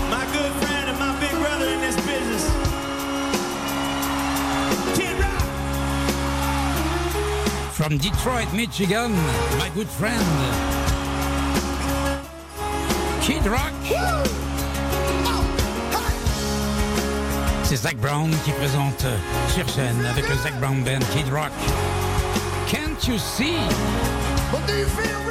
My 0.09 0.25
good 0.33 0.53
friend 0.62 0.89
and 0.89 0.99
my 1.01 1.19
big 1.19 1.33
brother 1.33 1.66
in 1.66 1.81
this 1.81 1.97
business. 2.07 2.45
From 7.77 7.99
Detroit, 7.99 8.53
Michigan, 8.55 9.11
my 9.59 9.69
good 9.75 9.89
friend. 9.89 10.25
Kid 13.23 13.45
Rock. 13.49 13.73
C'est 17.64 17.77
Zach 17.77 17.97
Brown 17.97 18.31
qui 18.45 18.53
présente 18.53 19.05
euh, 19.05 19.19
sur 19.49 19.69
scène 19.69 20.07
avec 20.07 20.29
le 20.29 20.37
Zach 20.37 20.55
Brown 20.61 20.85
Band 20.85 21.05
Kid 21.12 21.29
Rock. 21.33 21.51
Can't 22.69 23.09
you 23.09 23.16
see? 23.16 23.57
But 24.53 24.66
do 24.66 24.77
you 24.77 24.85
feel? 24.85 25.28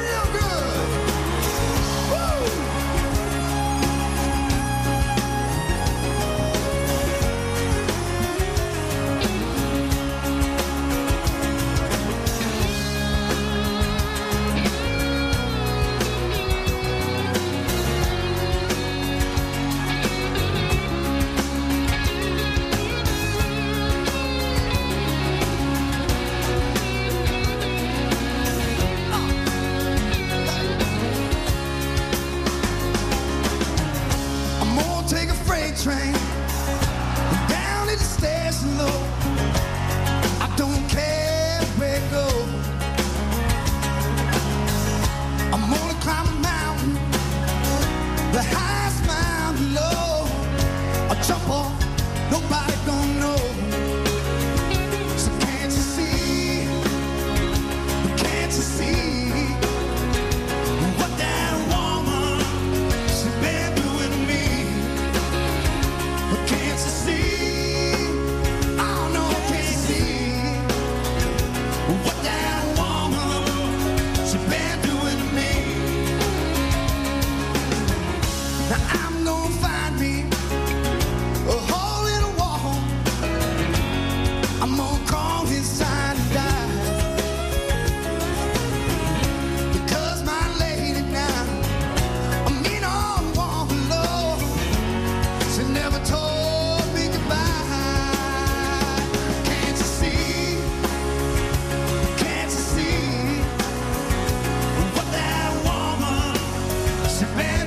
Sebastian. 107.18 107.57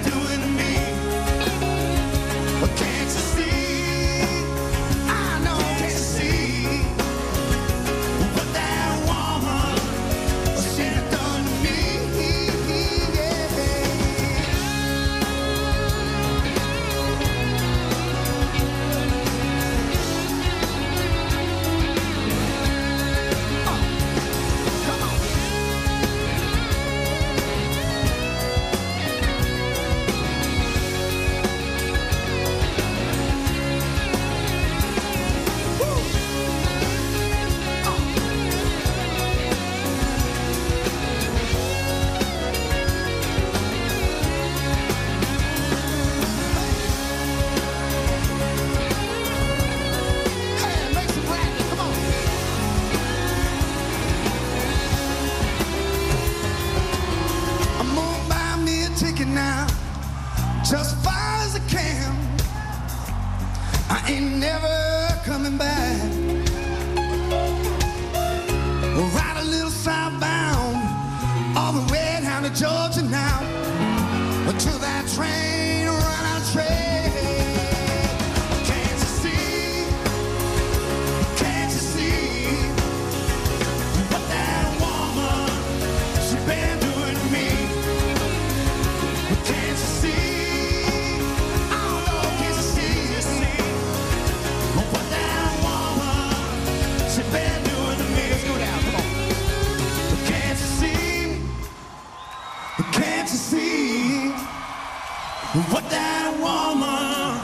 What 105.53 105.89
that 105.89 106.31
woman, 106.39 107.41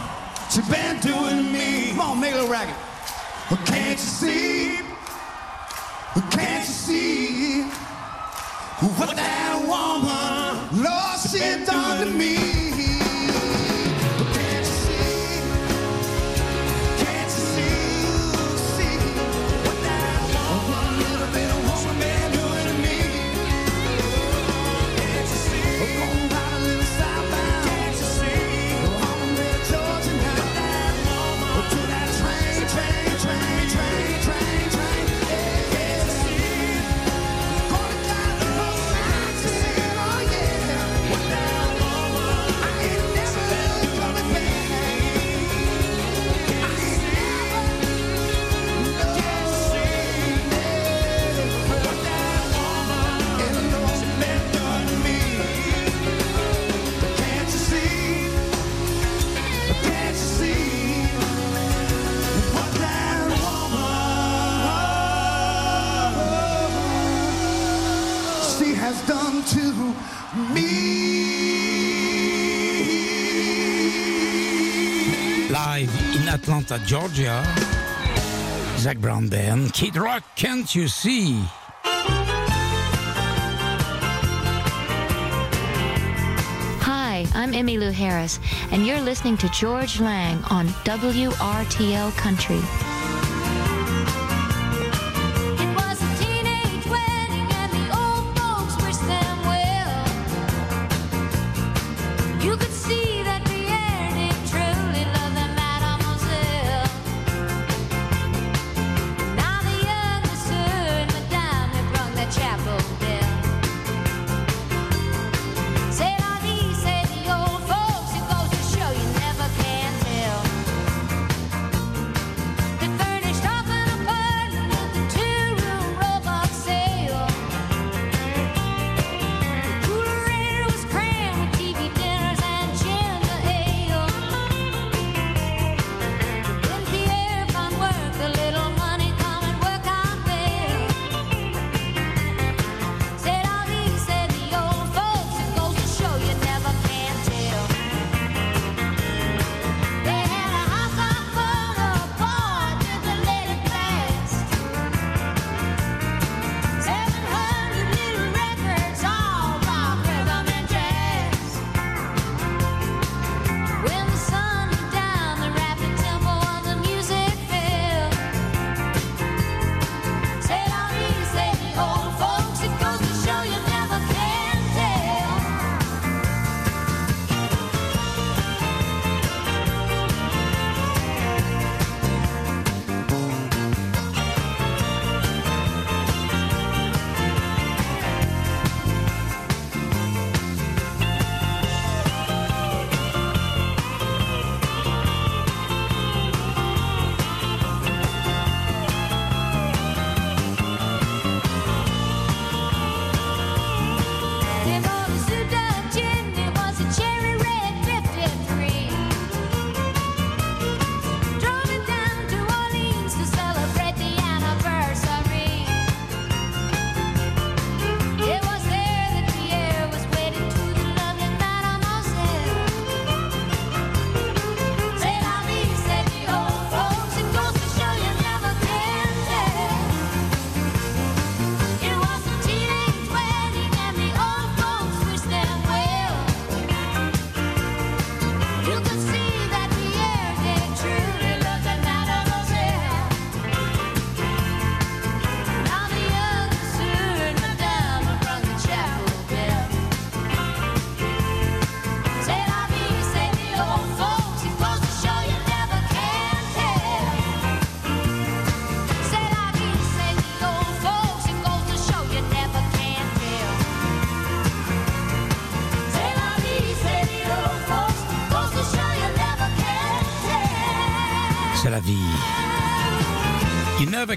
she 0.49 0.61
been 0.71 0.97
doing 1.01 1.43
to 1.43 1.51
me. 1.51 1.89
Come 1.89 1.99
on, 1.99 2.21
make 2.21 2.35
a 2.35 2.47
ragged. 2.47 2.73
But 3.49 3.65
Can't 3.65 3.91
you 3.91 3.97
see? 3.97 4.79
Can't 6.31 6.65
you 6.65 6.73
see? 6.73 7.63
What 8.95 9.13
that 9.13 9.59
woman, 9.67 10.83
Lord, 10.83 11.19
she 11.19 11.65
done 11.65 12.05
to 12.05 12.13
me. 12.13 12.66
Atlanta, 76.47 76.79
Georgia. 76.85 77.43
Zac 78.77 78.99
Brown 78.99 79.27
Band, 79.27 79.73
Kid 79.73 79.97
Rock, 79.97 80.23
Can't 80.37 80.73
You 80.73 80.87
See? 80.87 81.43
Hi, 86.83 87.25
I'm 87.35 87.51
Emmylou 87.51 87.91
Harris, 87.91 88.39
and 88.71 88.87
you're 88.87 89.01
listening 89.01 89.35
to 89.39 89.49
George 89.49 89.99
Lang 89.99 90.41
on 90.45 90.67
WRTL 90.85 92.15
Country. 92.15 92.86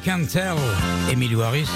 I 0.01 0.03
Can 0.03 0.25
Tell, 0.25 0.57
Emily 1.11 1.35
Harris, 1.43 1.69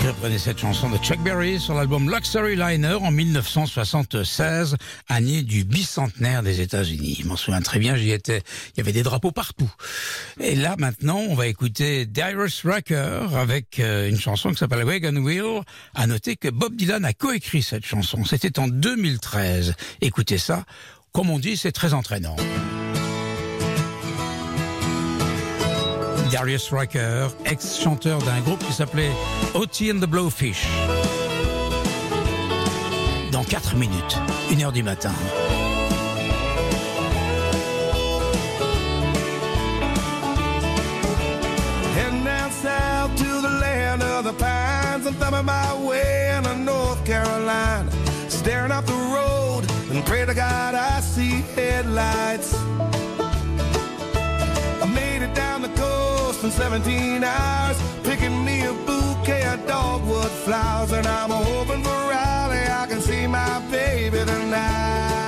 qui 0.00 0.06
reprenait 0.06 0.38
cette 0.38 0.58
chanson 0.58 0.90
de 0.90 0.98
Chuck 0.98 1.18
Berry 1.22 1.60
sur 1.60 1.74
l'album 1.74 2.10
Luxury 2.10 2.56
Liner 2.56 2.96
en 3.00 3.10
1976, 3.10 4.76
année 5.08 5.42
du 5.42 5.64
bicentenaire 5.64 6.42
des 6.42 6.60
États-Unis. 6.60 7.18
Je 7.22 7.28
m'en 7.28 7.36
souviens 7.36 7.60
très 7.60 7.78
bien, 7.78 7.96
j'y 7.96 8.10
étais. 8.10 8.42
Il 8.74 8.78
y 8.78 8.80
avait 8.80 8.92
des 8.92 9.02
drapeaux 9.02 9.30
partout. 9.30 9.70
Et 10.40 10.56
là, 10.56 10.74
maintenant, 10.78 11.18
on 11.18 11.34
va 11.34 11.46
écouter 11.46 12.06
Darius 12.06 12.62
Rucker 12.64 13.28
avec 13.36 13.78
euh, 13.78 14.08
une 14.08 14.18
chanson 14.18 14.50
qui 14.50 14.56
s'appelle 14.56 14.84
Wagon 14.84 15.16
Wheel. 15.16 15.62
À 15.94 16.06
noter 16.06 16.36
que 16.36 16.48
Bob 16.48 16.74
Dylan 16.74 17.04
a 17.04 17.12
coécrit 17.12 17.62
cette 17.62 17.86
chanson. 17.86 18.24
C'était 18.24 18.58
en 18.58 18.68
2013. 18.68 19.74
Écoutez 20.00 20.38
ça. 20.38 20.64
Comme 21.12 21.30
on 21.30 21.38
dit, 21.38 21.56
c'est 21.56 21.72
très 21.72 21.94
entraînant. 21.94 22.36
Darius 26.30 26.70
Rucker, 26.70 27.28
ex-chanteur 27.44 28.18
d'un 28.22 28.40
groupe 28.40 28.62
qui 28.64 28.72
s'appelait 28.72 29.12
Otis 29.54 29.90
and 29.90 30.00
the 30.00 30.06
Blowfish. 30.06 30.66
Dans 33.32 33.44
4 33.44 33.76
minutes, 33.76 34.18
1h 34.50 34.72
du 34.72 34.82
matin. 34.82 35.12
thumbing 45.18 45.46
my 45.46 45.74
way 45.86 46.30
into 46.36 46.54
North 46.56 47.04
Carolina, 47.04 47.90
staring 48.28 48.72
up 48.72 48.84
the 48.84 48.92
road 48.92 49.64
and 49.90 50.04
pray 50.04 50.24
to 50.24 50.34
God 50.34 50.74
I 50.74 51.00
see 51.00 51.42
headlights. 51.54 52.54
and 56.48 56.82
17 56.84 57.24
hours, 57.24 57.78
picking 58.02 58.44
me 58.44 58.64
a 58.64 58.72
bouquet 58.72 59.42
of 59.52 59.66
dogwood 59.66 60.30
flowers. 60.30 60.92
And 60.92 61.06
I'm 61.06 61.30
hoping 61.30 61.82
for 61.82 61.90
Raleigh 61.90 62.68
I 62.70 62.86
can 62.88 63.00
see 63.00 63.26
my 63.26 63.60
baby 63.70 64.18
tonight. 64.18 65.27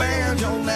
banjo 0.00 0.69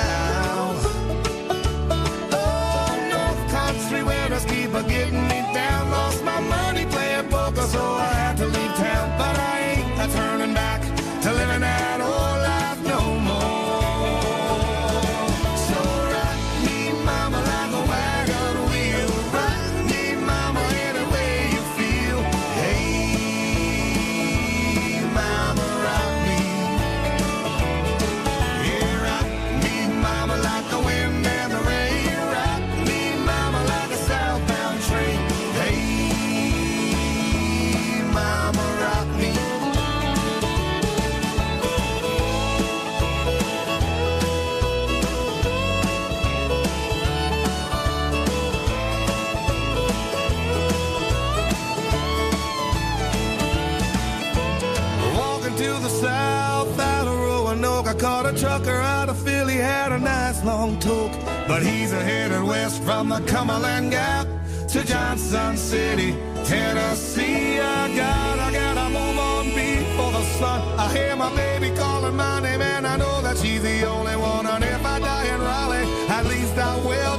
from 63.06 63.22
the 63.22 63.30
Cumberland 63.30 63.90
Gap 63.90 64.26
to 64.68 64.82
Johnson 64.84 65.56
City, 65.56 66.12
Tennessee. 66.44 67.60
I 67.60 67.94
gotta, 67.94 68.52
gotta 68.52 68.88
move 68.88 69.18
on 69.18 69.46
before 69.48 70.12
the 70.12 70.24
sun. 70.38 70.60
I 70.78 70.90
hear 70.96 71.14
my 71.16 71.34
baby 71.36 71.74
calling 71.76 72.16
my 72.16 72.40
name, 72.40 72.62
and 72.62 72.86
I 72.86 72.96
know 72.96 73.20
that 73.22 73.36
she's 73.36 73.62
the 73.62 73.84
only 73.84 74.16
one. 74.16 74.46
And 74.46 74.64
if 74.64 74.84
I 74.84 74.98
die 75.00 75.26
in 75.34 75.40
Raleigh, 75.40 76.08
at 76.08 76.24
least 76.26 76.56
I 76.56 76.76
will. 76.78 77.13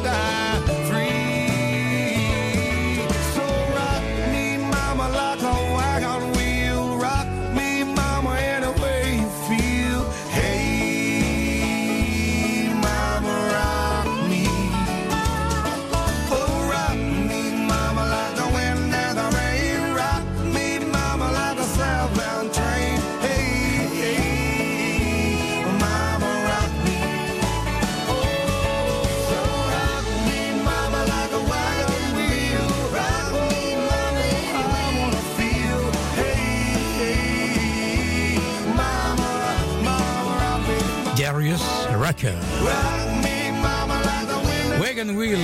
Wagon 44.79 45.15
Wheel. 45.15 45.39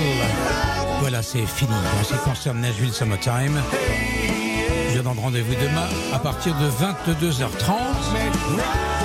Voilà, 1.00 1.22
c'est 1.22 1.46
fini. 1.46 1.72
En 1.72 2.04
ce 2.04 2.14
qui 2.14 2.20
concerne 2.20 2.60
Nashville 2.60 2.92
Summertime, 2.92 3.60
je 4.94 5.00
donne 5.00 5.18
rendez-vous 5.18 5.54
demain 5.54 5.88
à 6.12 6.18
partir 6.18 6.54
de 6.54 6.68
22h30. 6.68 8.91